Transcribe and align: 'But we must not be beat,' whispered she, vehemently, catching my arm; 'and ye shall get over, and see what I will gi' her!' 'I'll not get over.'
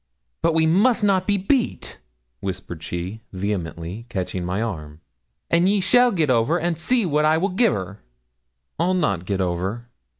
'But 0.41 0.55
we 0.55 0.65
must 0.65 1.03
not 1.03 1.27
be 1.27 1.37
beat,' 1.37 1.99
whispered 2.39 2.81
she, 2.81 3.21
vehemently, 3.31 4.07
catching 4.09 4.43
my 4.43 4.59
arm; 4.59 4.99
'and 5.51 5.69
ye 5.69 5.79
shall 5.79 6.11
get 6.11 6.31
over, 6.31 6.59
and 6.59 6.75
see 6.75 7.05
what 7.05 7.23
I 7.23 7.37
will 7.37 7.49
gi' 7.49 7.65
her!' 7.65 7.99
'I'll 8.79 8.95
not 8.95 9.25
get 9.27 9.41
over.' 9.41 9.89